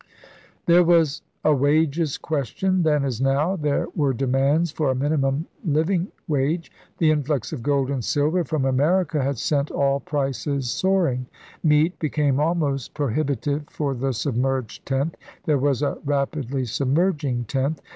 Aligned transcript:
There 0.65 0.83
was 0.83 1.21
a 1.45 1.53
wages 1.53 2.17
question 2.17 2.81
then 2.81 3.05
as 3.05 3.21
now. 3.21 3.55
There 3.55 3.85
were 3.95 4.13
demands 4.13 4.71
for 4.71 4.89
a 4.89 4.95
minimum 4.95 5.45
living 5.63 6.07
wage. 6.27 6.71
The 6.97 7.11
influx 7.11 7.53
of 7.53 7.61
gold 7.61 7.91
and 7.91 8.03
silver 8.03 8.43
from 8.43 8.65
America 8.65 9.21
had 9.21 9.37
sent 9.37 9.69
all 9.69 9.99
prices 9.99 10.71
soaring. 10.71 11.27
Meat 11.63 11.99
became 11.99 12.39
almost 12.39 12.95
pro 12.95 13.09
hibitive 13.09 13.69
for 13.69 13.93
the 13.93 14.11
* 14.13 14.13
submerged 14.13 14.87
tenth'— 14.87 15.17
there 15.45 15.59
was 15.59 15.83
a 15.83 15.99
rapidly 16.03 16.65
submerging 16.65 17.43
tenth. 17.47 17.79